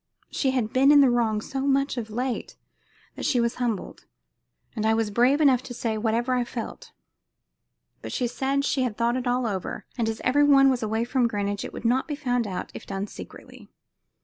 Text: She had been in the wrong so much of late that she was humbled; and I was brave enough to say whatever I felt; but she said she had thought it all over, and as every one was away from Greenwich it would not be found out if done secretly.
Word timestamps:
She 0.31 0.49
had 0.49 0.73
been 0.73 0.91
in 0.91 1.01
the 1.01 1.11
wrong 1.11 1.41
so 1.41 1.61
much 1.67 1.95
of 1.95 2.09
late 2.09 2.55
that 3.13 3.23
she 3.23 3.39
was 3.39 3.57
humbled; 3.61 4.05
and 4.75 4.83
I 4.83 4.95
was 4.95 5.11
brave 5.11 5.39
enough 5.39 5.61
to 5.61 5.75
say 5.75 5.95
whatever 5.95 6.33
I 6.33 6.43
felt; 6.43 6.91
but 8.01 8.11
she 8.11 8.25
said 8.25 8.65
she 8.65 8.81
had 8.81 8.97
thought 8.97 9.15
it 9.15 9.27
all 9.27 9.45
over, 9.45 9.85
and 9.99 10.09
as 10.09 10.19
every 10.23 10.43
one 10.43 10.71
was 10.71 10.81
away 10.81 11.03
from 11.03 11.27
Greenwich 11.27 11.63
it 11.63 11.71
would 11.71 11.85
not 11.85 12.07
be 12.07 12.15
found 12.15 12.47
out 12.47 12.71
if 12.73 12.87
done 12.87 13.05
secretly. 13.05 13.69